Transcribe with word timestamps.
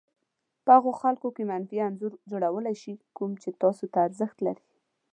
په 0.65 0.69
هغو 0.77 0.91
خلکو 1.01 1.27
کې 1.35 1.43
منفي 1.51 1.77
انځور 1.87 2.13
جوړولای 2.31 2.75
شي 2.81 2.93
کوم 3.17 3.31
چې 3.41 3.49
تاسې 3.61 3.85
ته 3.93 3.99
ارزښت 4.07 4.37
لري. 4.45 4.63